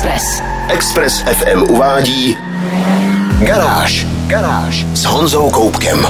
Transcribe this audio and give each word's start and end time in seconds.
Express. 0.00 0.42
Express 0.68 1.20
FM 1.20 1.62
uvádí 1.62 2.36
Garáž. 3.38 4.06
Garáž 4.26 4.86
s 4.94 5.04
Honzou 5.04 5.50
Koupkem. 5.50 6.06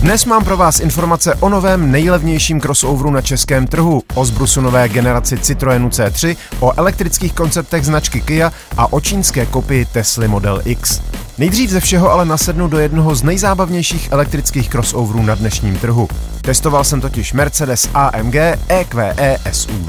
Dnes 0.00 0.24
mám 0.24 0.44
pro 0.44 0.56
vás 0.56 0.80
informace 0.80 1.34
o 1.34 1.48
novém 1.48 1.90
nejlevnějším 1.90 2.60
crossoveru 2.60 3.10
na 3.10 3.20
českém 3.20 3.66
trhu, 3.66 4.02
o 4.14 4.24
zbrusu 4.24 4.60
nové 4.60 4.88
generaci 4.88 5.38
Citroenu 5.38 5.88
C3, 5.88 6.36
o 6.60 6.72
elektrických 6.76 7.32
konceptech 7.32 7.84
značky 7.84 8.20
Kia 8.20 8.52
a 8.76 8.92
o 8.92 9.00
čínské 9.00 9.46
kopii 9.46 9.84
Tesla 9.84 10.26
Model 10.26 10.62
X. 10.64 11.00
Nejdřív 11.38 11.70
ze 11.70 11.80
všeho 11.80 12.10
ale 12.10 12.24
nasednu 12.24 12.68
do 12.68 12.78
jednoho 12.78 13.14
z 13.14 13.22
nejzábavnějších 13.22 14.08
elektrických 14.12 14.68
crossoverů 14.68 15.22
na 15.22 15.34
dnešním 15.34 15.78
trhu. 15.78 16.08
Testoval 16.40 16.84
jsem 16.84 17.00
totiž 17.00 17.32
Mercedes 17.32 17.88
AMG 17.94 18.36
EQE 18.68 19.38
SUV. 19.52 19.88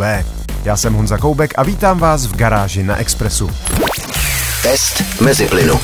Já 0.64 0.78
jsem 0.78 0.94
Honza 0.94 1.18
Koubek 1.18 1.54
a 1.58 1.64
vítám 1.64 2.00
vás 2.00 2.26
v 2.26 2.36
garáži 2.36 2.84
na 2.84 2.96
Expressu. 2.96 3.50
Test 4.64 5.22
mezi 5.22 5.46
plynu. 5.46 5.80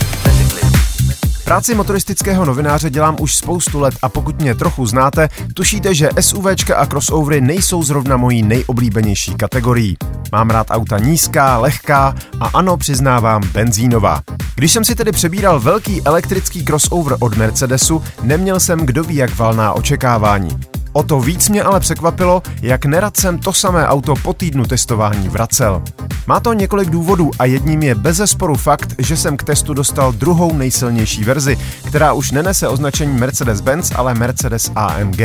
Práci 1.44 1.76
motoristického 1.76 2.46
novináře 2.46 2.90
dělám 2.90 3.16
už 3.20 3.36
spoustu 3.36 3.80
let 3.80 3.94
a 4.02 4.10
pokud 4.10 4.42
mě 4.42 4.56
trochu 4.56 4.86
znáte, 4.86 5.30
tušíte, 5.54 5.96
že 5.96 6.10
SUVčka 6.20 6.76
a 6.76 6.86
crossovery 6.86 7.42
nejsou 7.42 7.84
zrovna 7.84 8.18
mojí 8.18 8.44
nejoblíbenější 8.44 9.36
kategorií. 9.36 9.98
Mám 10.32 10.50
rád 10.50 10.68
auta 10.70 11.00
nízká, 11.00 11.58
lehká 11.58 12.16
a 12.40 12.48
ano, 12.48 12.78
přiznávám, 12.78 13.42
benzínová. 13.54 14.22
Když 14.55 14.72
jsem 14.72 14.86
si 14.86 14.96
tedy 14.96 15.12
přebíral 15.12 15.60
velký 15.60 16.02
elektrický 16.05 16.66
crossover 16.66 17.18
od 17.20 17.38
Mercedesu, 17.38 18.04
neměl 18.22 18.60
jsem 18.60 18.80
kdo 18.80 19.04
ví 19.04 19.16
jak 19.16 19.36
valná 19.36 19.74
očekávání. 19.74 20.75
O 20.95 21.04
to 21.04 21.20
víc 21.20 21.49
mě 21.49 21.63
ale 21.63 21.80
překvapilo, 21.80 22.44
jak 22.62 22.85
nerad 22.85 23.17
jsem 23.17 23.40
to 23.40 23.54
samé 23.54 23.88
auto 23.88 24.13
po 24.16 24.34
týdnu 24.34 24.66
testování 24.66 25.30
vracel. 25.30 25.84
Má 26.27 26.40
to 26.40 26.54
několik 26.54 26.90
důvodů 26.90 27.31
a 27.40 27.45
jedním 27.45 27.84
je 27.84 27.96
bezesporu 27.96 28.55
fakt, 28.55 28.96
že 28.99 29.18
jsem 29.18 29.37
k 29.37 29.43
testu 29.43 29.74
dostal 29.74 30.12
druhou 30.12 30.54
nejsilnější 30.54 31.24
verzi, 31.24 31.57
která 31.87 32.13
už 32.13 32.32
nenese 32.32 32.68
označení 32.68 33.20
Mercedes-Benz, 33.20 33.93
ale 33.96 34.13
Mercedes 34.13 34.71
AMG. 34.76 35.21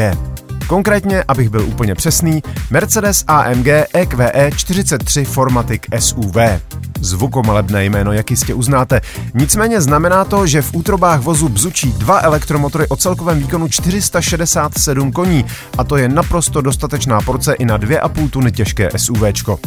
Konkrétně, 0.71 1.25
abych 1.29 1.49
byl 1.49 1.65
úplně 1.65 1.95
přesný, 1.95 2.43
Mercedes 2.71 3.25
AMG 3.27 3.67
EQE 3.93 4.51
43 4.57 5.25
Formatic 5.25 5.83
SUV. 5.99 6.37
Zvukomalebné 7.01 7.85
jméno, 7.85 8.13
jak 8.13 8.31
jistě 8.31 8.55
uznáte. 8.55 9.01
Nicméně 9.35 9.81
znamená 9.81 10.25
to, 10.25 10.47
že 10.47 10.63
v 10.63 10.75
útrobách 10.75 11.21
vozu 11.21 11.49
bzučí 11.49 11.93
dva 11.93 12.21
elektromotory 12.21 12.89
o 12.89 12.97
celkovém 12.97 13.39
výkonu 13.39 13.69
467 13.69 15.13
koní 15.13 15.45
a 15.79 15.85
to 15.85 15.97
je 15.97 16.09
naprosto 16.09 16.61
dostatečná 16.61 17.21
porce 17.21 17.55
i 17.55 17.65
na 17.65 17.79
2,5 17.79 18.31
tuny 18.31 18.53
těžké 18.53 18.89
SUVčko. 18.97 19.59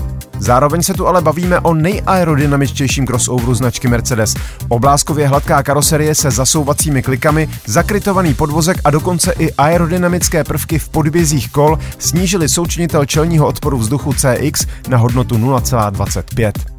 Zároveň 0.43 0.83
se 0.83 0.93
tu 0.93 1.07
ale 1.07 1.21
bavíme 1.21 1.59
o 1.59 1.73
nejaerodynamičtějším 1.73 3.07
crossoveru 3.07 3.53
značky 3.53 3.87
Mercedes. 3.87 4.33
Obláskově 4.69 5.27
hladká 5.27 5.63
karoserie 5.63 6.15
se 6.15 6.31
zasouvacími 6.31 7.01
klikami, 7.03 7.49
zakrytovaný 7.65 8.33
podvozek 8.33 8.77
a 8.83 8.91
dokonce 8.91 9.33
i 9.39 9.51
aerodynamické 9.53 10.43
prvky 10.43 10.79
v 10.79 10.89
podbězích 10.89 11.51
kol 11.51 11.79
snížily 11.99 12.49
součinitel 12.49 13.05
čelního 13.05 13.47
odporu 13.47 13.77
vzduchu 13.77 14.13
CX 14.13 14.67
na 14.87 14.97
hodnotu 14.97 15.35
0,25. 15.37 16.72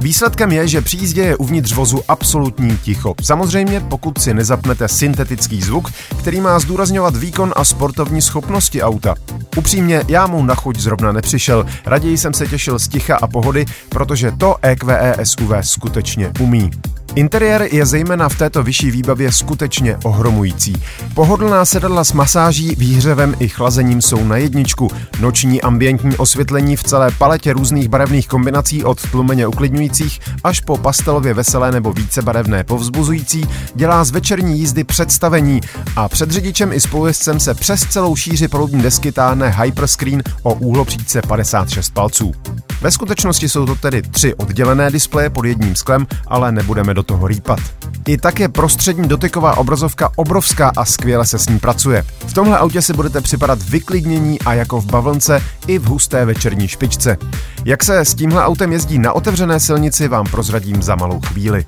Výsledkem 0.00 0.52
je, 0.52 0.68
že 0.68 0.80
při 0.80 0.96
jízdě 0.96 1.22
je 1.22 1.36
uvnitř 1.36 1.72
vozu 1.72 2.02
absolutní 2.08 2.78
ticho. 2.78 3.14
Samozřejmě, 3.22 3.80
pokud 3.80 4.18
si 4.18 4.34
nezapnete 4.34 4.88
syntetický 4.88 5.62
zvuk, 5.62 5.90
který 6.18 6.40
má 6.40 6.58
zdůrazňovat 6.58 7.16
výkon 7.16 7.52
a 7.56 7.64
sportovní 7.64 8.22
schopnosti 8.22 8.82
auta. 8.82 9.14
Upřímně, 9.56 10.04
já 10.08 10.26
mu 10.26 10.44
na 10.44 10.54
chuť 10.54 10.78
zrovna 10.78 11.12
nepřišel, 11.12 11.66
raději 11.86 12.18
jsem 12.18 12.34
se 12.34 12.46
těšil 12.46 12.78
z 12.78 12.88
ticha 12.88 13.16
a 13.16 13.26
pohody, 13.26 13.64
protože 13.88 14.32
to 14.32 14.56
EQE 14.62 15.16
SUV 15.22 15.52
skutečně 15.60 16.32
umí. 16.40 16.70
Interiér 17.14 17.68
je 17.70 17.86
zejména 17.86 18.28
v 18.28 18.38
této 18.38 18.62
vyšší 18.62 18.90
výbavě 18.90 19.32
skutečně 19.32 19.96
ohromující. 20.04 20.82
Pohodlná 21.14 21.64
sedadla 21.64 22.04
s 22.04 22.12
masáží, 22.12 22.74
výhřevem 22.78 23.34
i 23.38 23.48
chlazením 23.48 24.02
jsou 24.02 24.24
na 24.24 24.36
jedničku. 24.36 24.90
Noční 25.20 25.62
ambientní 25.62 26.16
osvětlení 26.16 26.76
v 26.76 26.82
celé 26.82 27.10
paletě 27.18 27.52
různých 27.52 27.88
barevných 27.88 28.28
kombinací 28.28 28.84
od 28.84 29.10
tlumeně 29.10 29.46
uklidňujících 29.46 30.20
až 30.44 30.60
po 30.60 30.76
pastelově 30.76 31.34
veselé 31.34 31.72
nebo 31.72 31.92
vícebarevné 31.92 32.64
povzbuzující 32.64 33.48
dělá 33.74 34.04
z 34.04 34.10
večerní 34.10 34.58
jízdy 34.58 34.84
představení 34.84 35.60
a 35.96 36.08
před 36.08 36.30
řidičem 36.30 36.72
i 36.72 36.80
spolujezdcem 36.80 37.40
se 37.40 37.54
přes 37.54 37.80
celou 37.80 38.16
šíři 38.16 38.48
palubní 38.48 38.82
desky 38.82 39.12
táhne 39.12 39.54
hyperscreen 39.62 40.22
o 40.42 40.54
úhlopříčce 40.54 41.22
56 41.22 41.90
palců. 41.90 42.32
Ve 42.80 42.90
skutečnosti 42.90 43.48
jsou 43.48 43.66
to 43.66 43.74
tedy 43.74 44.02
tři 44.02 44.34
oddělené 44.34 44.90
displeje 44.90 45.30
pod 45.30 45.44
jedním 45.44 45.76
sklem, 45.76 46.06
ale 46.26 46.52
nebudeme 46.52 46.94
do 46.96 47.02
toho 47.02 47.26
rýpat. 47.26 47.60
I 48.06 48.18
tak 48.18 48.40
je 48.40 48.48
prostřední 48.48 49.08
dotyková 49.08 49.56
obrazovka 49.56 50.10
obrovská 50.16 50.72
a 50.76 50.84
skvěle 50.84 51.26
se 51.26 51.38
s 51.38 51.48
ní 51.48 51.58
pracuje. 51.58 52.04
V 52.26 52.32
tomhle 52.32 52.58
autě 52.58 52.82
si 52.82 52.92
budete 52.92 53.20
připadat 53.20 53.62
vyklidnění 53.62 54.40
a 54.40 54.54
jako 54.54 54.80
v 54.80 54.86
bavlnce 54.86 55.42
i 55.66 55.78
v 55.78 55.84
husté 55.84 56.24
večerní 56.24 56.68
špičce. 56.68 57.16
Jak 57.64 57.84
se 57.84 58.00
s 58.00 58.14
tímhle 58.14 58.44
autem 58.44 58.72
jezdí 58.72 58.98
na 58.98 59.12
otevřené 59.12 59.60
silnici, 59.60 60.08
vám 60.08 60.26
prozradím 60.26 60.82
za 60.82 60.94
malou 60.94 61.20
chvíli. 61.20 61.64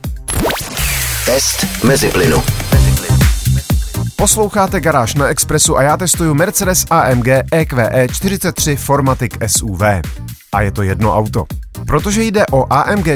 Test 1.27 1.66
mezi 1.84 2.09
plynu. 2.09 2.43
Posloucháte 4.21 4.81
Garáž 4.81 5.15
na 5.15 5.27
Expressu 5.27 5.77
a 5.77 5.83
já 5.83 5.97
testuju 5.97 6.34
Mercedes 6.34 6.87
AMG 6.91 7.29
EQE 7.53 8.09
43 8.12 8.77
Formatic 8.77 9.33
SUV. 9.47 9.83
A 10.53 10.61
je 10.62 10.73
to 10.73 10.83
jedno 10.83 11.17
auto. 11.17 11.45
Protože 11.87 12.23
jde 12.23 12.47
o 12.53 12.73
AMG, 12.73 13.07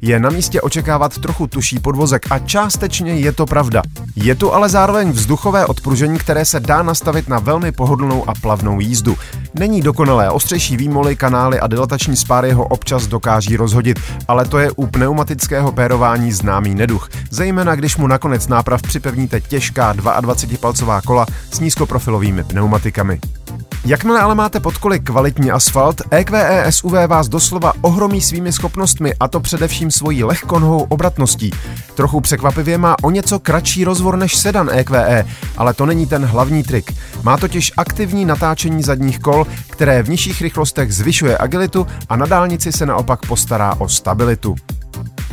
je 0.00 0.20
na 0.20 0.30
místě 0.30 0.60
očekávat 0.60 1.18
trochu 1.18 1.46
tuší 1.46 1.78
podvozek 1.78 2.26
a 2.30 2.38
částečně 2.38 3.14
je 3.14 3.32
to 3.32 3.46
pravda. 3.46 3.82
Je 4.16 4.34
tu 4.34 4.52
ale 4.52 4.68
zároveň 4.68 5.10
vzduchové 5.10 5.66
odpružení, 5.66 6.18
které 6.18 6.44
se 6.44 6.60
dá 6.60 6.82
nastavit 6.82 7.28
na 7.28 7.38
velmi 7.38 7.72
pohodlnou 7.72 8.28
a 8.28 8.34
plavnou 8.42 8.80
jízdu. 8.80 9.16
Není 9.58 9.82
dokonalé, 9.82 10.30
ostřejší 10.30 10.76
výmoly, 10.76 11.16
kanály 11.16 11.60
a 11.60 11.66
dilatační 11.66 12.16
spáry 12.16 12.52
ho 12.52 12.64
občas 12.64 13.06
dokáží 13.06 13.56
rozhodit, 13.56 14.00
ale 14.28 14.44
to 14.44 14.58
je 14.58 14.70
u 14.70 14.86
pneumatického 14.86 15.72
pérování 15.72 16.32
známý 16.32 16.74
neduch, 16.74 17.08
zejména 17.30 17.74
když 17.74 17.96
mu 17.96 18.06
nakonec 18.06 18.48
náprav 18.48 18.82
připevníte 18.82 19.40
těžká 19.40 19.94
22-palcová 19.94 21.00
kola 21.06 21.26
s 21.52 21.60
nízkoprofilovými 21.60 22.44
pneumatikami. 22.44 23.20
Jakmile 23.86 24.20
ale 24.20 24.34
máte 24.34 24.60
pod 24.60 24.78
koly 24.78 25.00
kvalitní 25.00 25.50
asfalt, 25.50 26.02
EQE 26.10 26.66
SUV 26.70 26.92
vás 27.06 27.28
doslova 27.28 27.72
ohromí 27.80 28.20
svými 28.20 28.52
schopnostmi 28.52 29.14
a 29.20 29.28
to 29.28 29.40
především 29.40 29.90
svojí 29.90 30.24
lehkonohou 30.24 30.86
obratností. 30.88 31.50
Trochu 31.94 32.20
překvapivě 32.20 32.78
má 32.78 32.96
o 33.02 33.10
něco 33.10 33.38
kratší 33.38 33.84
rozvor 33.84 34.16
než 34.16 34.36
sedan 34.36 34.70
EQE, 34.72 35.26
ale 35.56 35.74
to 35.74 35.86
není 35.86 36.06
ten 36.06 36.24
hlavní 36.24 36.62
trik. 36.62 36.92
Má 37.22 37.36
totiž 37.36 37.72
aktivní 37.76 38.24
natáčení 38.24 38.82
zadních 38.82 39.18
kol, 39.18 39.43
které 39.70 40.02
v 40.02 40.08
nižších 40.08 40.42
rychlostech 40.42 40.94
zvyšuje 40.94 41.38
agilitu 41.38 41.86
a 42.08 42.16
na 42.16 42.26
dálnici 42.26 42.72
se 42.72 42.86
naopak 42.86 43.26
postará 43.26 43.74
o 43.74 43.88
stabilitu. 43.88 44.54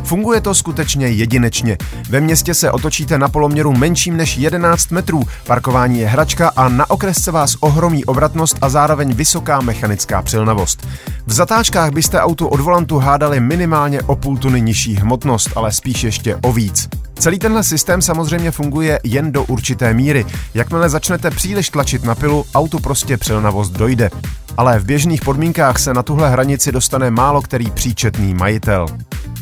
Funguje 0.03 0.41
to 0.41 0.55
skutečně 0.55 1.07
jedinečně. 1.07 1.77
Ve 2.09 2.19
městě 2.19 2.53
se 2.53 2.71
otočíte 2.71 3.17
na 3.17 3.27
poloměru 3.27 3.73
menším 3.73 4.17
než 4.17 4.37
11 4.37 4.91
metrů, 4.91 5.23
parkování 5.47 5.99
je 5.99 6.07
hračka 6.07 6.51
a 6.55 6.69
na 6.69 6.89
okresce 6.89 7.31
vás 7.31 7.55
ohromí 7.59 8.05
obratnost 8.05 8.57
a 8.61 8.69
zároveň 8.69 9.13
vysoká 9.13 9.61
mechanická 9.61 10.21
přilnavost. 10.21 10.87
V 11.25 11.33
zatáčkách 11.33 11.91
byste 11.91 12.19
autu 12.19 12.47
od 12.47 12.59
volantu 12.59 12.97
hádali 12.97 13.39
minimálně 13.39 14.01
o 14.01 14.15
půl 14.15 14.37
tuny 14.37 14.61
nižší 14.61 14.95
hmotnost, 14.95 15.49
ale 15.55 15.71
spíš 15.71 16.03
ještě 16.03 16.35
o 16.35 16.53
víc. 16.53 16.89
Celý 17.21 17.39
tenhle 17.39 17.63
systém 17.63 18.01
samozřejmě 18.01 18.51
funguje 18.51 18.99
jen 19.03 19.31
do 19.31 19.43
určité 19.43 19.93
míry. 19.93 20.25
Jakmile 20.53 20.89
začnete 20.89 21.31
příliš 21.31 21.69
tlačit 21.69 22.03
na 22.03 22.15
pilu, 22.15 22.45
autu 22.55 22.79
prostě 22.79 23.17
přilnavost 23.17 23.73
dojde. 23.73 24.09
Ale 24.57 24.79
v 24.79 24.85
běžných 24.85 25.21
podmínkách 25.21 25.79
se 25.79 25.93
na 25.93 26.03
tuhle 26.03 26.29
hranici 26.29 26.71
dostane 26.71 27.11
málo 27.11 27.41
který 27.41 27.71
příčetný 27.71 28.33
majitel. 28.33 28.85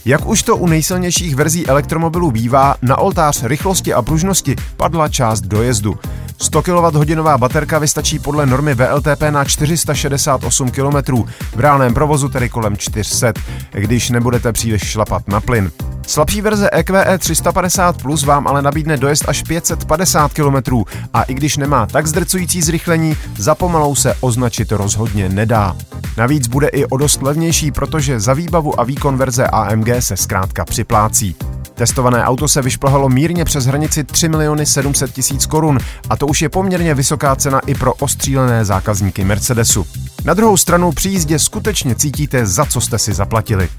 Jak 0.06 0.26
už 0.26 0.44
to 0.44 0.58
u 0.58 0.68
nejsilnějších 0.68 1.36
verzí 1.36 1.68
elektromobilů 1.68 2.32
bývá, 2.32 2.76
na 2.82 2.98
oltář 2.98 3.44
rychlosti 3.44 3.94
a 3.94 4.02
pružnosti 4.02 4.56
padla 4.78 5.08
část 5.08 5.42
dojezdu. 5.42 6.00
100 6.42 6.62
kWh 6.62 7.38
baterka 7.38 7.80
vystačí 7.80 8.20
podle 8.20 8.46
normy 8.46 8.76
VLTP 8.76 9.22
na 9.30 9.46
468 9.46 10.72
km, 10.72 11.24
v 11.56 11.60
reálném 11.60 11.94
provozu 11.94 12.30
tedy 12.30 12.50
kolem 12.50 12.78
400, 12.78 13.34
když 13.72 14.10
nebudete 14.10 14.54
příliš 14.54 14.82
šlapat 14.82 15.28
na 15.28 15.42
plyn. 15.42 15.72
Slabší 16.08 16.42
verze 16.42 16.70
EQE 16.74 17.18
350 17.18 18.02
Plus 18.02 18.24
vám 18.24 18.48
ale 18.48 18.62
nabídne 18.62 18.98
dojezd 18.98 19.30
až 19.30 19.44
550 19.44 20.34
km 20.34 20.84
a 21.14 21.24
i 21.24 21.34
když 21.34 21.58
nemá 21.58 21.86
tak 21.86 22.08
zdrcující 22.08 22.62
zrychlení, 22.62 23.18
za 23.38 23.56
pomalou 23.56 23.96
se 23.96 24.14
označit 24.22 24.72
rozhodně 24.72 25.30
nedá. 25.30 25.76
Navíc 26.18 26.48
bude 26.48 26.68
i 26.68 26.86
o 26.86 26.98
dost 26.98 27.22
levnější, 27.22 27.72
protože 27.72 28.20
za 28.20 28.34
výbavu 28.34 28.80
a 28.80 28.84
výkon 28.84 29.18
verze 29.18 29.48
AMG 29.48 29.88
se 30.00 30.18
zkrátka 30.18 30.66
připlácí. 30.66 31.36
Testované 31.80 32.24
auto 32.24 32.48
se 32.48 32.62
vyšplhalo 32.62 33.10
mírně 33.10 33.46
přes 33.46 33.66
hranici 33.66 34.04
3 34.04 34.30
miliony 34.30 34.66
700 34.66 35.12
tisíc 35.14 35.46
korun 35.46 35.80
a 36.10 36.18
to 36.18 36.28
už 36.28 36.42
je 36.42 36.50
poměrně 36.50 36.94
vysoká 36.94 37.36
cena 37.36 37.60
i 37.60 37.76
pro 37.76 37.94
ostřílené 37.94 38.66
zákazníky 38.66 39.24
Mercedesu. 39.24 39.86
Na 40.26 40.34
druhou 40.34 40.58
stranu 40.58 40.92
při 40.92 41.10
jízdě 41.10 41.40
skutečně 41.40 41.96
cítíte, 41.96 42.46
za 42.46 42.66
co 42.66 42.82
jste 42.82 43.00
si 43.00 43.14
zaplatili. 43.14 43.70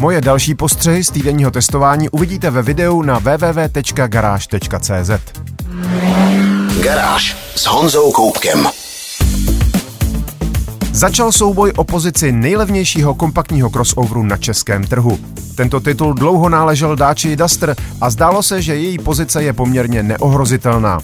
Moje 0.00 0.20
další 0.20 0.54
postřehy 0.54 1.04
z 1.04 1.10
týdenního 1.10 1.50
testování 1.50 2.08
uvidíte 2.08 2.50
ve 2.50 2.62
videu 2.62 3.02
na 3.02 3.18
www.garage.cz. 3.18 5.10
Garáž 6.82 7.36
s 7.56 7.66
Honzou 7.66 8.12
Koupkem. 8.12 8.68
Začal 10.94 11.32
souboj 11.32 11.72
o 11.76 11.84
pozici 11.84 12.32
nejlevnějšího 12.32 13.14
kompaktního 13.14 13.70
crossoveru 13.70 14.22
na 14.22 14.36
českém 14.36 14.84
trhu. 14.84 15.18
Tento 15.54 15.80
titul 15.80 16.14
dlouho 16.14 16.48
náležel 16.48 16.96
dáči 16.96 17.36
Duster 17.36 17.76
a 18.00 18.10
zdálo 18.10 18.42
se, 18.42 18.62
že 18.62 18.76
její 18.76 18.98
pozice 18.98 19.42
je 19.42 19.52
poměrně 19.52 20.02
neohrozitelná. 20.02 21.00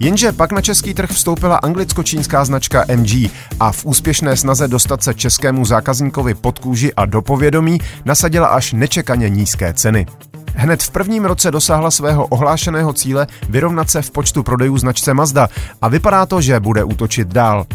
Jenže 0.00 0.32
pak 0.32 0.52
na 0.52 0.60
český 0.60 0.94
trh 0.94 1.10
vstoupila 1.10 1.56
anglicko-čínská 1.56 2.44
značka 2.44 2.84
MG 2.96 3.30
a 3.60 3.72
v 3.72 3.84
úspěšné 3.84 4.36
snaze 4.36 4.68
dostat 4.68 5.02
se 5.02 5.14
českému 5.14 5.64
zákazníkovi 5.64 6.34
pod 6.34 6.58
kůži 6.58 6.94
a 6.94 7.06
do 7.06 7.22
povědomí 7.22 7.78
nasadila 8.04 8.46
až 8.46 8.72
nečekaně 8.72 9.28
nízké 9.28 9.72
ceny. 9.74 10.06
Hned 10.54 10.82
v 10.82 10.90
prvním 10.90 11.24
roce 11.24 11.50
dosáhla 11.50 11.90
svého 11.90 12.26
ohlášeného 12.26 12.92
cíle 12.92 13.26
vyrovnat 13.48 13.90
se 13.90 14.02
v 14.02 14.10
počtu 14.10 14.42
prodejů 14.42 14.78
značce 14.78 15.14
Mazda 15.14 15.48
a 15.82 15.88
vypadá 15.88 16.26
to, 16.26 16.40
že 16.40 16.60
bude 16.60 16.84
útočit 16.84 17.28
dál. 17.28 17.66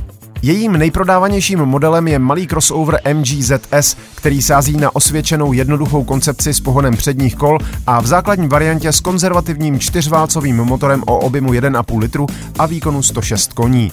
Jejím 0.42 0.72
nejprodávanějším 0.72 1.60
modelem 1.60 2.08
je 2.08 2.20
malý 2.20 2.48
crossover 2.48 3.00
MG 3.14 3.28
ZS, 3.28 3.98
který 4.16 4.42
sází 4.42 4.78
na 4.78 4.96
osvědčenou 4.96 5.54
jednoduchou 5.54 6.04
koncepci 6.04 6.54
s 6.54 6.60
pohonem 6.60 6.98
předních 6.98 7.36
kol 7.36 7.58
a 7.88 8.02
v 8.02 8.08
základní 8.08 8.48
variantě 8.48 8.92
s 8.92 9.00
konzervativním 9.00 9.80
čtyřválcovým 9.80 10.56
motorem 10.56 11.04
o 11.08 11.20
objemu 11.20 11.54
1,5 11.54 12.00
litru 12.00 12.28
a 12.60 12.66
výkonu 12.66 13.04
106 13.04 13.54
koní. 13.54 13.92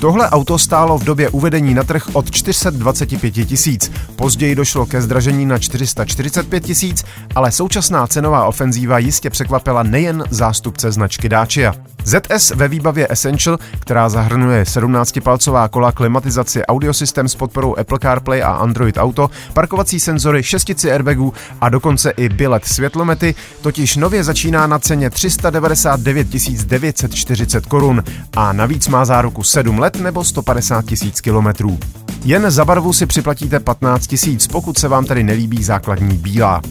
Tohle 0.00 0.30
auto 0.30 0.58
stálo 0.58 0.98
v 0.98 1.04
době 1.04 1.28
uvedení 1.28 1.74
na 1.74 1.84
trh 1.84 2.08
od 2.12 2.30
425 2.30 3.30
tisíc. 3.30 3.92
Později 4.16 4.54
došlo 4.54 4.86
ke 4.86 5.02
zdražení 5.02 5.46
na 5.46 5.58
445 5.58 6.64
tisíc, 6.64 7.04
ale 7.34 7.52
současná 7.52 8.06
cenová 8.06 8.46
ofenzíva 8.46 8.98
jistě 8.98 9.30
překvapila 9.30 9.82
nejen 9.82 10.24
zástupce 10.30 10.92
značky 10.92 11.28
Dacia. 11.28 11.74
ZS 12.04 12.50
ve 12.50 12.68
výbavě 12.68 13.06
Essential, 13.10 13.58
která 13.78 14.08
zahrnuje 14.08 14.62
17-palcová 14.62 15.68
kola, 15.68 15.92
klimatizaci, 15.92 16.66
audiosystém 16.66 17.28
s 17.28 17.34
podporou 17.34 17.76
Apple 17.78 17.98
CarPlay 17.98 18.42
a 18.42 18.48
Android 18.48 18.96
Auto, 18.98 19.30
parkovací 19.52 20.00
senzory, 20.00 20.42
šestici 20.42 20.92
airbagů 20.92 21.32
a 21.60 21.68
dokonce 21.68 22.10
i 22.10 22.28
bilet 22.28 22.64
světlomety, 22.64 23.34
totiž 23.60 23.96
nově 23.96 24.24
začíná 24.24 24.66
na 24.66 24.78
ceně 24.78 25.10
399 25.10 26.26
940 26.66 27.66
korun 27.66 28.04
a 28.36 28.52
navíc 28.52 28.88
má 28.88 29.04
záruku 29.04 29.42
7 29.42 29.78
let 29.78 29.96
nebo 29.96 30.24
150 30.24 30.84
tisíc 30.84 31.20
kilometrů. 31.20 31.78
Jen 32.24 32.50
za 32.50 32.64
barvu 32.64 32.92
si 32.92 33.06
připlatíte 33.06 33.60
15 33.60 34.06
tisíc, 34.06 34.46
pokud 34.46 34.78
se 34.78 34.88
vám 34.88 35.04
tedy 35.04 35.22
nelíbí 35.22 35.64
základní 35.64 36.16
bílá. 36.16 36.62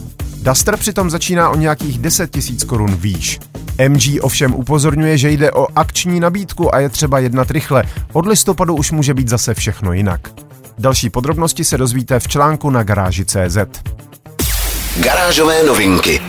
Duster 0.41 0.77
přitom 0.77 1.09
začíná 1.09 1.49
o 1.49 1.55
nějakých 1.55 1.99
10 1.99 2.31
tisíc 2.31 2.63
korun 2.63 2.95
výš. 2.95 3.39
MG 3.89 4.01
ovšem 4.21 4.55
upozorňuje, 4.55 5.17
že 5.17 5.29
jde 5.29 5.51
o 5.51 5.67
akční 5.75 6.19
nabídku 6.19 6.75
a 6.75 6.79
je 6.79 6.89
třeba 6.89 7.19
jednat 7.19 7.51
rychle. 7.51 7.83
Od 8.13 8.25
listopadu 8.25 8.75
už 8.75 8.91
může 8.91 9.13
být 9.13 9.27
zase 9.27 9.53
všechno 9.53 9.93
jinak. 9.93 10.27
Další 10.79 11.09
podrobnosti 11.09 11.63
se 11.63 11.77
dozvíte 11.77 12.19
v 12.19 12.27
článku 12.27 12.69
na 12.69 12.83
garáži.cz. 12.83 13.57
Garážové 14.99 15.63
novinky 15.63 16.21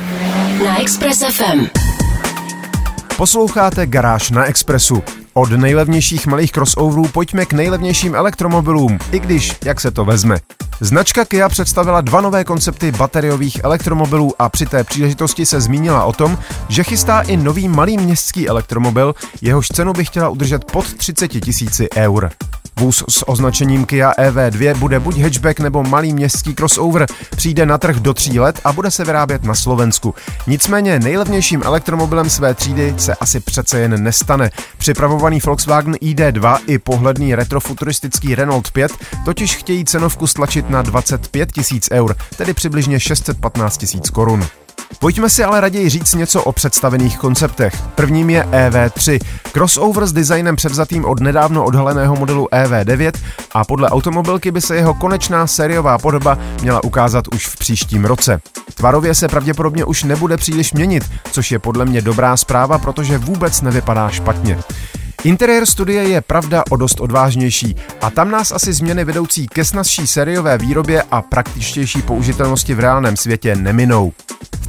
Na 0.65 0.81
Express 0.81 1.23
FM. 1.31 1.67
Posloucháte 3.17 3.87
Garáž 3.87 4.31
na 4.31 4.45
Expressu. 4.45 5.03
Od 5.35 5.51
nejlevnějších 5.51 6.27
malých 6.27 6.53
crossoverů 6.53 7.09
pojďme 7.09 7.47
k 7.47 7.53
nejlevnějším 7.53 8.15
elektromobilům, 8.15 8.99
i 9.13 9.19
když, 9.19 9.57
jak 9.65 9.81
se 9.81 9.91
to 9.91 10.05
vezme. 10.05 10.37
Značka 10.81 11.25
Kia 11.25 11.49
představila 11.49 12.01
dva 12.01 12.21
nové 12.21 12.45
koncepty 12.45 12.93
bateriových 12.93 13.65
elektromobilů 13.65 14.35
a 14.39 14.49
při 14.49 14.67
té 14.67 14.85
příležitosti 14.85 15.47
se 15.47 15.61
zmínila 15.61 16.05
o 16.05 16.13
tom, 16.13 16.39
že 16.69 16.85
chystá 16.85 17.21
i 17.21 17.37
nový 17.37 17.69
malý 17.69 17.97
městský 17.97 18.49
elektromobil, 18.49 19.15
jehož 19.41 19.69
cenu 19.69 19.93
by 19.93 20.05
chtěla 20.05 20.29
udržet 20.29 20.65
pod 20.65 20.95
30 20.95 21.29
tisíci 21.29 21.89
eur. 21.97 22.31
Vůz 22.79 23.05
s 23.09 23.29
označením 23.29 23.87
Kia 23.87 24.13
EV2 24.19 24.79
bude 24.79 25.01
buď 25.01 25.19
hatchback 25.19 25.61
nebo 25.61 25.83
malý 25.83 26.13
městský 26.13 26.55
crossover. 26.55 27.07
Přijde 27.37 27.67
na 27.67 27.79
trh 27.79 27.97
do 27.97 28.15
tří 28.15 28.41
let 28.41 28.61
a 28.65 28.73
bude 28.73 28.91
se 28.91 29.05
vyrábět 29.05 29.45
na 29.45 29.55
Slovensku. 29.55 30.15
Nicméně 30.47 30.99
nejlevnějším 30.99 31.63
elektromobilem 31.65 32.31
své 32.31 32.55
třídy 32.55 32.95
se 32.97 33.15
asi 33.15 33.41
přece 33.41 33.79
jen 33.79 34.03
nestane. 34.03 34.51
Připravovaný 34.79 35.39
Volkswagen 35.47 35.95
ID2 35.95 36.59
i 36.67 36.79
pohledný 36.79 37.35
retrofuturistický 37.35 38.35
Renault 38.35 38.71
5 38.71 38.93
totiž 39.25 39.57
chtějí 39.57 39.85
cenovku 39.85 40.27
stlačit 40.27 40.71
na 40.71 40.83
25 40.83 41.53
tisíc 41.53 41.89
eur, 41.93 42.17
tedy 42.37 42.55
přibližně 42.55 43.01
615 43.01 43.79
tisíc 43.79 44.11
korun. 44.11 44.47
Pojďme 45.01 45.31
si 45.31 45.45
ale 45.45 45.61
raději 45.61 45.89
říct 45.89 46.15
něco 46.15 46.43
o 46.43 46.53
představených 46.53 47.19
konceptech. 47.19 47.83
Prvním 47.95 48.31
je 48.31 48.43
EV3, 48.43 49.19
crossover 49.53 50.07
s 50.07 50.13
designem 50.13 50.57
převzatým 50.57 51.05
od 51.05 51.21
nedávno 51.21 51.65
odhaleného 51.65 52.17
modelu 52.17 52.49
EV9 52.53 53.13
a 53.55 53.65
podle 53.65 53.89
automobilky 53.89 54.51
by 54.51 54.61
se 54.61 54.77
jeho 54.77 54.95
konečná 54.95 55.47
sériová 55.47 55.99
podoba 55.99 56.39
měla 56.63 56.85
ukázat 56.85 57.25
už 57.35 57.47
v 57.47 57.57
příštím 57.57 58.05
roce. 58.05 58.41
Tvarově 58.75 59.15
se 59.15 59.29
pravděpodobně 59.29 59.85
už 59.85 60.05
nebude 60.05 60.37
příliš 60.37 60.73
měnit, 60.73 61.11
což 61.33 61.53
je 61.53 61.59
podle 61.59 61.85
mě 61.85 62.03
dobrá 62.03 62.37
zpráva, 62.37 62.79
protože 62.79 63.19
vůbec 63.19 63.61
nevypadá 63.61 64.11
špatně. 64.11 64.59
Interiér 65.25 65.67
studie 65.67 66.03
je 66.03 66.21
pravda 66.21 66.65
o 66.71 66.77
dost 66.77 67.01
odvážnější 67.01 67.77
a 68.03 68.11
tam 68.11 68.31
nás 68.31 68.53
asi 68.53 68.73
změny 68.73 69.05
vedoucí 69.05 69.47
ke 69.47 69.65
snazší 69.65 70.07
sériové 70.07 70.59
výrobě 70.59 71.03
a 71.11 71.23
praktičtější 71.23 72.03
použitelnosti 72.03 72.75
v 72.75 72.81
reálném 72.81 73.17
světě 73.17 73.57
neminou. 73.57 74.13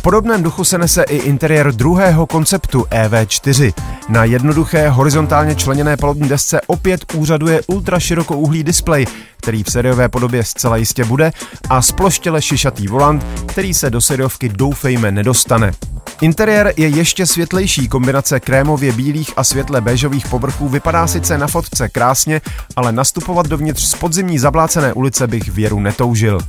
Podobném 0.02 0.44
duchu 0.44 0.64
se 0.64 0.78
nese 0.78 1.04
i 1.04 1.16
interiér 1.16 1.72
druhého 1.72 2.26
konceptu 2.26 2.82
EV4. 2.82 3.74
Na 4.10 4.24
jednoduché 4.24 4.90
horizontálně 4.90 5.56
členěné 5.56 5.98
palubní 5.98 6.30
desce 6.30 6.62
opět 6.68 7.06
úřaduje 7.14 7.62
ultraširokouhlý 7.68 8.64
displej, 8.64 9.06
který 9.38 9.64
v 9.64 9.72
sériové 9.72 10.10
podobě 10.10 10.44
zcela 10.44 10.78
jistě 10.78 11.06
bude, 11.06 11.32
a 11.70 11.82
sploštěle 11.82 12.42
šišatý 12.42 12.88
volant, 12.88 13.26
který 13.46 13.74
se 13.74 13.90
do 13.90 14.02
sériovky 14.02 14.50
doufejme 14.50 15.12
nedostane. 15.12 15.72
Interiér 16.22 16.74
je 16.78 16.88
ještě 16.88 17.26
světlejší, 17.26 17.88
kombinace 17.88 18.40
krémově 18.40 18.92
bílých 18.92 19.32
a 19.36 19.44
světle 19.44 19.82
béžových 19.82 20.28
povrchů 20.28 20.70
vypadá 20.70 21.08
sice 21.08 21.38
na 21.38 21.48
fotce 21.48 21.90
krásně, 21.90 22.42
ale 22.76 22.92
nastupovat 22.92 23.48
dovnitř 23.48 23.84
z 23.84 23.96
podzimní 23.96 24.40
zablácené 24.40 24.94
ulice 24.94 25.28
bych 25.28 25.50
věru 25.50 25.80
netoužil. 25.80 26.40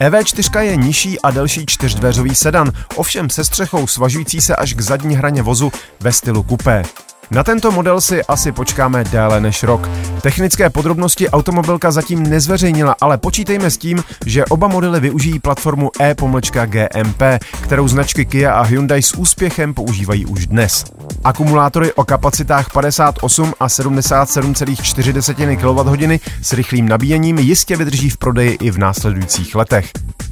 EV4 0.00 0.60
je 0.60 0.76
nižší 0.76 1.20
a 1.20 1.30
delší 1.30 1.66
čtyřdveřový 1.66 2.34
sedan, 2.34 2.72
ovšem 2.96 3.30
se 3.30 3.44
střechou 3.44 3.86
svažující 3.86 4.40
se 4.40 4.56
až 4.56 4.74
k 4.74 4.80
zadní 4.80 5.16
hraně 5.16 5.42
vozu 5.42 5.72
ve 6.00 6.12
stylu 6.12 6.42
kupé. 6.42 6.82
Na 7.30 7.44
tento 7.44 7.72
model 7.72 8.00
si 8.00 8.24
asi 8.24 8.52
počkáme 8.52 9.04
déle 9.04 9.40
než 9.40 9.62
rok. 9.62 9.88
Technické 10.22 10.70
podrobnosti 10.70 11.30
automobilka 11.30 11.90
zatím 11.90 12.22
nezveřejnila, 12.22 12.96
ale 13.00 13.18
počítejme 13.18 13.70
s 13.70 13.78
tím, 13.78 14.04
že 14.26 14.44
oba 14.44 14.68
modely 14.68 15.00
využijí 15.00 15.38
platformu 15.38 15.90
e-GMP, 16.00 17.22
kterou 17.62 17.88
značky 17.88 18.24
Kia 18.24 18.52
a 18.52 18.62
Hyundai 18.62 19.02
s 19.02 19.14
úspěchem 19.14 19.74
používají 19.74 20.26
už 20.26 20.46
dnes. 20.46 20.84
Akumulátory 21.24 21.92
o 21.92 22.04
kapacitách 22.04 22.72
58 22.72 23.54
a 23.60 23.66
77,4 23.66 25.56
kWh 25.56 26.18
s 26.42 26.52
rychlým 26.52 26.88
nabíjením 26.88 27.38
jistě 27.38 27.76
vydrží 27.76 28.10
v 28.10 28.16
prodeji 28.16 28.50
i 28.50 28.70
v 28.70 28.78
následujících 28.78 29.54
letech. 29.54 29.90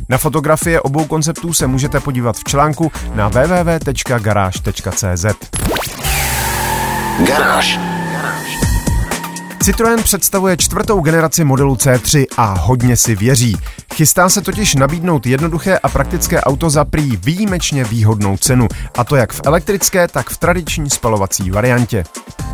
Na 0.09 0.19
fotografie 0.19 0.81
obou 0.81 1.05
konceptů 1.05 1.53
se 1.53 1.67
můžete 1.67 2.01
podívat 2.01 2.37
v 2.37 2.45
článku 2.45 2.93
na 3.15 3.29
www.garage.cz. 3.29 5.27
Garáž. 7.25 7.79
Citroën 9.63 10.03
představuje 10.03 10.57
čtvrtou 10.57 11.01
generaci 11.01 11.45
modelu 11.45 11.75
C3 11.75 12.25
a 12.37 12.45
hodně 12.45 12.97
si 12.97 13.15
věří. 13.15 13.57
Chystá 13.95 14.29
se 14.29 14.41
totiž 14.41 14.75
nabídnout 14.75 15.27
jednoduché 15.27 15.79
a 15.79 15.89
praktické 15.89 16.41
auto 16.41 16.71
za 16.71 16.85
prý 16.85 17.17
výjimečně 17.17 17.85
výhodnou 17.85 18.37
cenu, 18.37 18.69
a 18.99 19.05
to 19.05 19.17
jak 19.17 19.33
v 19.33 19.41
elektrické, 19.45 20.09
tak 20.09 20.31
v 20.31 20.37
tradiční 20.37 20.91
spalovací 20.91 21.51
variantě. 21.51 22.05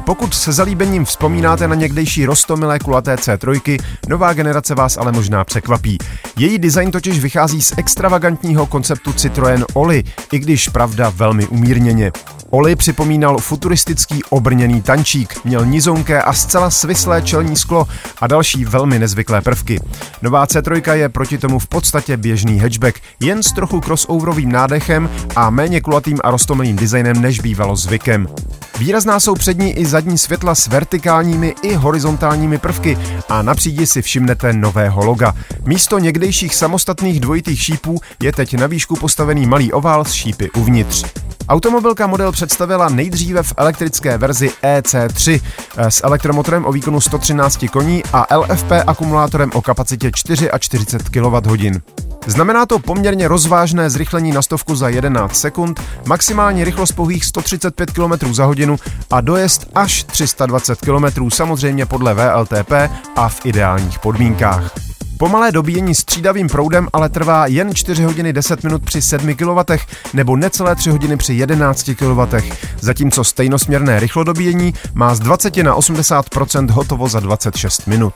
Pokud 0.05 0.35
se 0.35 0.53
zalíbením 0.53 1.05
vzpomínáte 1.05 1.69
na 1.69 1.75
někdejší 1.75 2.27
rostomilé 2.27 2.79
kulaté 2.79 3.15
C3, 3.15 3.79
nová 4.09 4.33
generace 4.33 4.75
vás 4.75 4.97
ale 4.97 5.13
možná 5.13 5.45
překvapí. 5.45 5.99
Její 6.37 6.59
design 6.59 6.91
totiž 6.91 7.19
vychází 7.19 7.63
z 7.63 7.73
extravagantního 7.77 8.67
konceptu 8.67 9.11
Citroën 9.11 9.65
Oli, 9.75 10.05
i 10.33 10.39
když 10.39 10.69
pravda 10.69 11.13
velmi 11.17 11.47
umírněně. 11.47 12.13
Oli 12.55 12.77
připomínal 12.77 13.39
futuristický 13.39 14.25
obrněný 14.31 14.83
tančík, 14.83 15.45
měl 15.45 15.67
nizonké 15.67 16.23
a 16.23 16.33
zcela 16.33 16.71
svislé 16.71 17.23
čelní 17.23 17.57
sklo 17.57 17.87
a 18.21 18.27
další 18.27 18.65
velmi 18.65 18.99
nezvyklé 18.99 19.41
prvky. 19.41 19.81
Nová 20.23 20.47
C3 20.47 20.93
je 20.93 21.09
proti 21.09 21.39
tomu 21.39 21.59
v 21.59 21.67
podstatě 21.67 22.17
běžný 22.17 22.59
hatchback, 22.59 23.01
jen 23.21 23.43
s 23.43 23.53
trochu 23.53 23.81
crossoverovým 23.81 24.53
nádechem 24.53 25.11
a 25.37 25.51
méně 25.51 25.81
kulatým 25.81 26.19
a 26.25 26.31
rostomilým 26.31 26.77
designem 26.77 27.23
než 27.23 27.41
bývalo 27.41 27.77
zvykem. 27.77 28.29
Výrazná 28.83 29.21
jsou 29.21 29.35
přední 29.35 29.73
i 29.73 29.87
zadní 29.87 30.19
světla 30.19 30.55
s 30.55 30.67
vertikálními 30.67 31.55
i 31.63 31.75
horizontálními 31.75 32.59
prvky 32.59 32.99
a 33.29 33.43
na 33.43 33.55
přídi 33.55 33.87
si 33.87 34.03
všimnete 34.03 34.53
nového 34.53 35.05
loga. 35.05 35.35
Místo 35.65 35.99
někdejších 35.99 36.55
samostatných 36.55 37.21
dvojitých 37.21 37.61
šípů 37.61 38.01
je 38.23 38.33
teď 38.33 38.55
na 38.55 38.67
výšku 38.67 38.97
postavený 38.97 39.47
malý 39.47 39.73
ovál 39.73 40.05
s 40.05 40.13
šípy 40.13 40.51
uvnitř. 40.51 41.05
Automobilka 41.49 42.07
model 42.07 42.33
představila 42.33 42.89
nejdříve 42.89 43.43
v 43.43 43.55
elektrické 43.57 44.19
verzi 44.19 44.51
EC3 44.63 45.41
eh, 45.77 45.91
s 45.91 46.05
elektromotorem 46.05 46.65
o 46.65 46.73
výkonu 46.73 47.01
113 47.01 47.65
koní 47.73 48.03
a 48.13 48.37
LFP 48.37 48.73
akumulátorem 48.87 49.51
o 49.55 49.63
kapacitě 49.63 50.11
44 50.15 50.99
kWh. 51.11 52.12
Znamená 52.27 52.67
to 52.67 52.79
poměrně 52.79 53.29
rozvážné 53.29 53.91
zrychlení 53.91 54.33
na 54.33 54.43
stovku 54.43 54.77
za 54.77 54.89
11 54.89 55.37
sekund, 55.37 55.81
maximální 56.07 56.65
rychlost 56.65 56.93
pouhých 56.93 57.25
135 57.25 57.91
km 57.91 58.35
za 58.35 58.45
hodinu 58.45 58.77
a 59.11 59.21
dojezd 59.21 59.71
až 59.75 60.05
320 60.05 60.81
km 60.81 61.31
samozřejmě 61.31 61.87
podle 61.87 62.15
VLTP 62.15 62.73
a 63.17 63.29
v 63.29 63.47
ideálních 63.47 63.99
podmínkách. 63.99 64.92
Pomalé 65.23 65.53
dobíjení 65.53 65.95
střídavým 65.95 66.49
proudem 66.49 66.89
ale 66.93 67.09
trvá 67.09 67.47
jen 67.47 67.75
4 67.75 68.05
hodiny 68.05 68.33
10 68.33 68.65
minut 68.65 68.85
při 68.85 69.03
7 69.03 69.35
kW 69.35 69.59
nebo 70.15 70.37
necelé 70.37 70.77
3 70.77 70.91
hodiny 70.91 71.17
při 71.17 71.35
11 71.35 71.91
kW, 71.99 72.37
zatímco 72.81 73.25
stejnosměrné 73.25 74.01
rychlodobíjení 74.01 74.75
má 74.95 75.15
z 75.15 75.19
20 75.21 75.57
na 75.57 75.77
80% 75.77 76.71
hotovo 76.71 77.09
za 77.09 77.21
26 77.21 77.87
minut. 77.87 78.15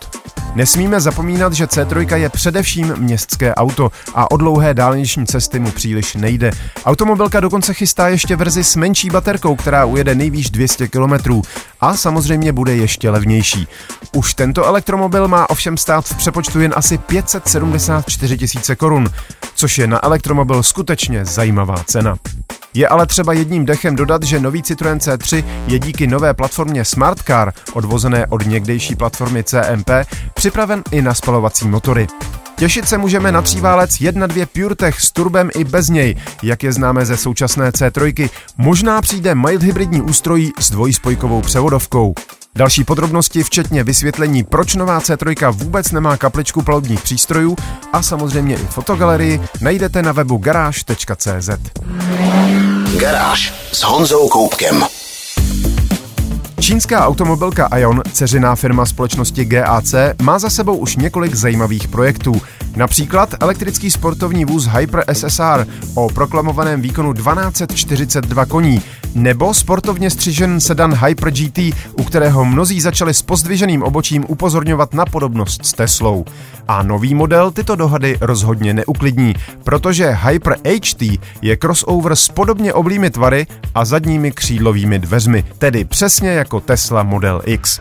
Nesmíme 0.54 1.00
zapomínat, 1.00 1.52
že 1.52 1.64
C3 1.64 2.16
je 2.16 2.28
především 2.28 2.96
městské 2.96 3.54
auto 3.54 3.90
a 4.14 4.30
o 4.30 4.36
dlouhé 4.36 4.74
dálniční 4.74 5.26
cesty 5.26 5.58
mu 5.58 5.70
příliš 5.70 6.14
nejde. 6.14 6.50
Automobilka 6.84 7.40
dokonce 7.40 7.74
chystá 7.74 8.08
ještě 8.08 8.36
verzi 8.36 8.64
s 8.64 8.76
menší 8.76 9.10
baterkou, 9.10 9.56
která 9.56 9.84
ujede 9.84 10.14
nejvýš 10.14 10.50
200 10.50 10.88
km 10.88 11.40
a 11.80 11.96
samozřejmě 11.96 12.52
bude 12.52 12.76
ještě 12.76 13.10
levnější. 13.10 13.68
Už 14.12 14.34
tento 14.34 14.64
elektromobil 14.64 15.28
má 15.28 15.50
ovšem 15.50 15.76
stát 15.76 16.04
v 16.04 16.16
přepočtu 16.16 16.60
jen 16.60 16.72
asi 16.76 16.95
574 16.98 18.38
tisíce 18.38 18.76
korun, 18.76 19.08
což 19.54 19.78
je 19.78 19.86
na 19.86 20.04
elektromobil 20.04 20.62
skutečně 20.62 21.24
zajímavá 21.24 21.76
cena. 21.86 22.16
Je 22.74 22.88
ale 22.88 23.06
třeba 23.06 23.32
jedním 23.32 23.64
dechem 23.64 23.96
dodat, 23.96 24.22
že 24.22 24.40
nový 24.40 24.62
Citroën 24.62 24.98
C3 24.98 25.44
je 25.66 25.78
díky 25.78 26.06
nové 26.06 26.34
platformě 26.34 26.84
Smart 26.84 27.22
Car, 27.22 27.52
odvozené 27.72 28.26
od 28.26 28.46
někdejší 28.46 28.94
platformy 28.94 29.44
CMP, 29.44 29.90
připraven 30.34 30.82
i 30.90 31.02
na 31.02 31.14
spalovací 31.14 31.68
motory. 31.68 32.06
Těšit 32.56 32.88
se 32.88 32.98
můžeme 32.98 33.32
na 33.32 33.42
tříválec 33.42 33.90
1.2 33.90 34.46
PureTech 34.46 35.00
s 35.00 35.12
turbem 35.12 35.50
i 35.54 35.64
bez 35.64 35.88
něj, 35.88 36.16
jak 36.42 36.62
je 36.62 36.72
známe 36.72 37.06
ze 37.06 37.16
současné 37.16 37.70
C3. 37.70 38.30
Možná 38.56 39.02
přijde 39.02 39.34
mild 39.34 39.62
hybridní 39.62 40.00
ústrojí 40.02 40.52
s 40.58 40.70
dvojspojkovou 40.70 41.40
převodovkou. 41.42 42.14
Další 42.56 42.84
podrobnosti, 42.84 43.42
včetně 43.42 43.84
vysvětlení, 43.84 44.44
proč 44.44 44.74
nová 44.74 44.98
C3 44.98 45.52
vůbec 45.52 45.92
nemá 45.92 46.16
kapličku 46.16 46.62
palubních 46.62 47.02
přístrojů 47.02 47.56
a 47.92 48.02
samozřejmě 48.02 48.54
i 48.54 48.66
fotogalerii, 48.66 49.40
najdete 49.60 50.02
na 50.02 50.12
webu 50.12 50.36
garáž.cz. 50.36 51.50
Garáž 52.98 53.54
s 53.72 53.82
Honzou 53.82 54.28
Koupkem. 54.28 54.84
Čínská 56.60 57.06
automobilka 57.06 57.68
Ion, 57.78 58.02
ceřiná 58.12 58.56
firma 58.56 58.86
společnosti 58.86 59.44
GAC, 59.44 59.94
má 60.22 60.38
za 60.38 60.50
sebou 60.50 60.76
už 60.76 60.96
několik 60.96 61.34
zajímavých 61.34 61.88
projektů. 61.88 62.42
Například 62.76 63.34
elektrický 63.40 63.90
sportovní 63.90 64.44
vůz 64.44 64.66
Hyper 64.66 65.04
SSR 65.12 65.66
o 65.94 66.08
proklamovaném 66.08 66.82
výkonu 66.82 67.14
1242 67.14 68.46
koní, 68.46 68.82
nebo 69.16 69.54
sportovně 69.54 70.10
střižen 70.10 70.60
sedan 70.60 70.94
Hyper 70.94 71.30
GT, 71.30 71.58
u 71.92 72.04
kterého 72.04 72.44
mnozí 72.44 72.80
začali 72.80 73.14
s 73.14 73.22
pozdviženým 73.22 73.82
obočím 73.82 74.24
upozorňovat 74.28 74.94
na 74.94 75.04
podobnost 75.06 75.66
s 75.66 75.72
Teslou. 75.72 76.24
A 76.68 76.82
nový 76.82 77.14
model 77.14 77.50
tyto 77.50 77.76
dohady 77.76 78.18
rozhodně 78.20 78.74
neuklidní, 78.74 79.34
protože 79.64 80.10
Hyper 80.10 80.56
HT 80.56 81.02
je 81.42 81.56
crossover 81.56 82.16
s 82.16 82.28
podobně 82.28 82.72
oblými 82.72 83.10
tvary 83.10 83.46
a 83.74 83.84
zadními 83.84 84.32
křídlovými 84.32 84.98
dveřmi, 84.98 85.44
tedy 85.58 85.84
přesně 85.84 86.30
jako 86.30 86.60
Tesla 86.60 87.02
Model 87.02 87.42
X 87.44 87.80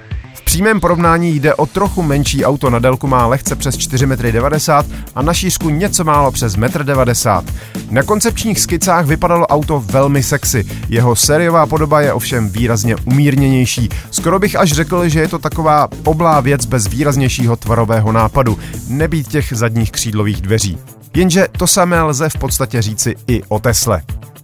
přímém 0.55 0.79
porovnání 0.79 1.35
jde 1.35 1.55
o 1.55 1.65
trochu 1.65 2.01
menší 2.03 2.45
auto, 2.45 2.69
na 2.69 2.79
délku 2.79 3.07
má 3.07 3.27
lehce 3.27 3.55
přes 3.55 3.77
4,90 3.77 4.83
m 4.83 5.03
a 5.15 5.21
na 5.21 5.33
šířku 5.33 5.69
něco 5.69 6.03
málo 6.03 6.31
přes 6.31 6.57
1,90 6.57 7.37
m. 7.39 7.45
Na 7.89 8.03
koncepčních 8.03 8.59
skicách 8.59 9.05
vypadalo 9.05 9.47
auto 9.47 9.83
velmi 9.85 10.23
sexy, 10.23 10.65
jeho 10.89 11.15
sériová 11.15 11.65
podoba 11.65 12.01
je 12.01 12.13
ovšem 12.13 12.49
výrazně 12.49 12.95
umírněnější. 12.95 13.89
Skoro 14.11 14.39
bych 14.39 14.55
až 14.55 14.71
řekl, 14.71 15.09
že 15.09 15.19
je 15.19 15.27
to 15.27 15.39
taková 15.39 15.87
oblá 16.03 16.39
věc 16.39 16.65
bez 16.65 16.87
výraznějšího 16.87 17.55
tvarového 17.55 18.11
nápadu, 18.11 18.59
nebýt 18.87 19.27
těch 19.27 19.53
zadních 19.55 19.91
křídlových 19.91 20.41
dveří. 20.41 20.77
Jenže 21.13 21.47
to 21.57 21.67
samé 21.67 22.01
lze 22.01 22.29
v 22.29 22.37
podstatě 22.37 22.81
říci 22.81 23.15
i 23.27 23.43
o 23.47 23.59
Tesle. 23.59 24.01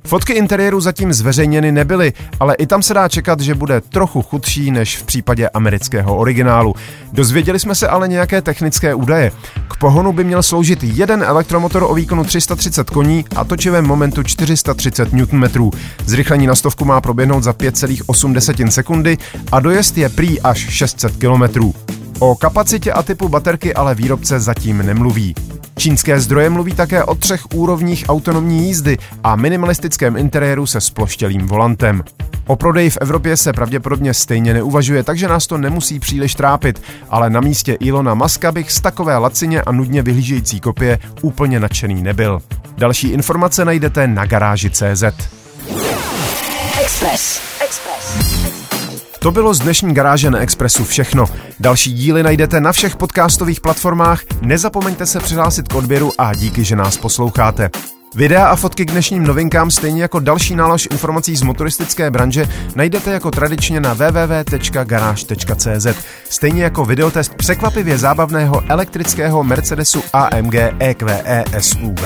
Fotky 0.08 0.34
interiéru 0.34 0.82
zatím 0.82 1.14
zveřejněny 1.14 1.72
nebyly, 1.72 2.14
ale 2.40 2.56
i 2.56 2.68
tam 2.68 2.84
se 2.84 2.94
dá 2.94 3.10
čekat, 3.10 3.40
že 3.40 3.56
bude 3.56 3.82
trochu 3.82 4.22
chudší 4.22 4.72
než 4.72 4.98
v 4.98 5.04
případě 5.04 5.50
amerického 5.50 6.16
originálu. 6.16 6.76
Dozvěděli 7.14 7.60
jsme 7.60 7.76
se 7.76 7.88
ale 7.88 8.08
nějaké 8.08 8.42
technické 8.42 8.94
údaje. 8.94 9.32
K 9.68 9.78
pohonu 9.78 10.14
by 10.14 10.24
měl 10.24 10.44
sloužit 10.44 10.84
jeden 10.84 11.24
elektromotor 11.24 11.84
o 11.84 11.94
výkonu 11.94 12.24
330 12.24 12.90
koní 12.90 13.26
a 13.36 13.44
točivém 13.44 13.86
momentu 13.86 14.24
430 14.24 15.14
Nm. 15.14 15.72
Zrychlení 16.06 16.48
na 16.48 16.56
stovku 16.56 16.86
má 16.86 17.02
proběhnout 17.02 17.44
za 17.44 17.52
5,8 17.52 18.68
sekundy 18.70 19.18
a 19.52 19.60
dojezd 19.60 19.98
je 19.98 20.10
prý 20.10 20.42
až 20.42 20.70
600 20.70 21.12
km. 21.16 21.72
O 22.20 22.36
kapacitě 22.36 22.92
a 22.92 23.04
typu 23.04 23.30
baterky 23.30 23.74
ale 23.74 23.96
výrobce 23.96 24.40
zatím 24.40 24.78
nemluví. 24.78 25.36
Čínské 25.82 26.20
zdroje 26.20 26.50
mluví 26.50 26.74
také 26.74 27.04
o 27.04 27.16
třech 27.16 27.42
úrovních 27.54 28.06
autonomní 28.08 28.68
jízdy 28.68 28.98
a 29.24 29.36
minimalistickém 29.36 30.18
interiéru 30.18 30.66
se 30.66 30.82
sploštělým 30.82 31.48
volantem. 31.48 32.04
O 32.48 32.56
prodeji 32.56 32.90
v 32.90 32.98
Evropě 33.02 33.38
se 33.38 33.54
pravděpodobně 33.54 34.14
stejně 34.14 34.54
neuvažuje, 34.54 35.04
takže 35.04 35.28
nás 35.28 35.48
to 35.48 35.58
nemusí 35.58 36.00
příliš 36.00 36.36
trápit, 36.36 36.82
ale 37.10 37.30
na 37.30 37.42
místě 37.42 37.74
Ilona 37.74 38.14
Maska 38.14 38.52
bych 38.52 38.72
z 38.72 38.82
takové 38.82 39.18
lacině 39.18 39.62
a 39.62 39.72
nudně 39.72 40.02
vyhlížející 40.02 40.60
kopie 40.60 41.00
úplně 41.22 41.60
nadšený 41.60 42.04
nebyl. 42.04 42.42
Další 42.78 43.10
informace 43.10 43.66
najdete 43.66 44.08
na 44.08 44.26
garáži 44.26 44.70
CZ. 44.70 45.04
Express. 46.82 47.42
Express. 47.64 48.61
To 49.22 49.32
bylo 49.32 49.54
z 49.54 49.60
dnešní 49.60 49.94
garáže 49.94 50.30
na 50.32 50.40
Expressu 50.40 50.86
všechno. 50.86 51.26
Další 51.60 51.94
díly 51.94 52.24
najdete 52.24 52.62
na 52.62 52.72
všech 52.72 52.96
podcastových 52.96 53.62
platformách. 53.62 54.22
Nezapomeňte 54.42 55.06
se 55.06 55.20
přihlásit 55.20 55.68
k 55.68 55.76
odběru 55.76 56.12
a 56.18 56.34
díky, 56.34 56.64
že 56.64 56.76
nás 56.76 56.98
posloucháte. 56.98 57.70
Videa 58.16 58.48
a 58.48 58.56
fotky 58.56 58.86
k 58.86 58.92
dnešním 58.92 59.24
novinkám, 59.24 59.72
stejně 59.72 60.02
jako 60.02 60.20
další 60.20 60.56
nálož 60.56 60.88
informací 60.92 61.36
z 61.36 61.42
motoristické 61.42 62.12
branže, 62.12 62.50
najdete 62.76 63.12
jako 63.12 63.32
tradičně 63.32 63.80
na 63.80 63.94
www.garage.cz. 63.94 65.88
Stejně 66.30 66.64
jako 66.64 66.86
videotest 66.86 67.34
překvapivě 67.36 67.98
zábavného 67.98 68.64
elektrického 68.70 69.44
Mercedesu 69.44 70.04
AMG 70.14 70.56
EQE 70.80 71.44
SUV. 71.60 72.04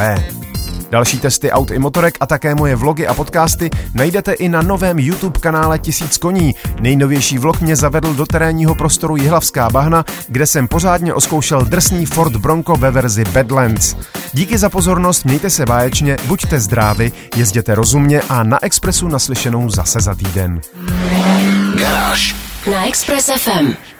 Další 0.96 1.20
testy 1.20 1.52
aut 1.52 1.72
i 1.72 1.80
motorek 1.80 2.18
a 2.20 2.26
také 2.26 2.56
moje 2.56 2.76
vlogy 2.76 3.08
a 3.08 3.14
podcasty 3.14 3.70
najdete 3.94 4.34
i 4.34 4.50
na 4.50 4.62
novém 4.62 5.00
YouTube 5.00 5.40
kanále 5.40 5.80
Tisíc 5.80 6.18
koní. 6.18 6.56
Nejnovější 6.80 7.38
vlog 7.38 7.62
mě 7.62 7.76
zavedl 7.76 8.14
do 8.14 8.26
terénního 8.26 8.76
prostoru 8.76 9.16
Jihlavská 9.16 9.70
bahna, 9.70 10.06
kde 10.28 10.48
jsem 10.48 10.68
pořádně 10.68 11.14
oskoušel 11.14 11.66
drsný 11.66 12.06
Ford 12.06 12.36
Bronco 12.36 12.76
ve 12.76 12.92
verzi 12.92 13.24
Badlands. 13.26 13.96
Díky 14.34 14.58
za 14.58 14.70
pozornost, 14.70 15.26
mějte 15.26 15.50
se 15.50 15.66
báječně, 15.66 16.18
buďte 16.26 16.60
zdraví, 16.60 17.12
jezděte 17.36 17.76
rozumně 17.76 18.22
a 18.30 18.44
na 18.44 18.64
Expressu 18.64 19.08
naslyšenou 19.08 19.70
zase 19.70 20.00
za 20.00 20.16
týden. 20.16 20.62
Garáž 21.78 22.36
na 22.72 22.88
Express 22.88 23.30
FM. 23.38 23.95